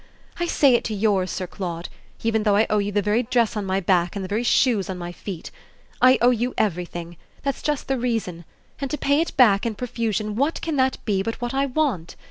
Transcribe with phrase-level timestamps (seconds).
[0.39, 1.87] I say it to yours, Sir Claude,
[2.23, 4.89] even though I owe you the very dress on my back and the very shoes
[4.89, 5.51] on my feet.
[6.01, 8.43] I owe you everything that's just the reason;
[8.79, 12.15] and to pay it back, in profusion, what can that be but what I want?